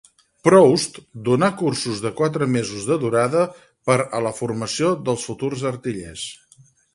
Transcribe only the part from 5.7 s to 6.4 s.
artillers.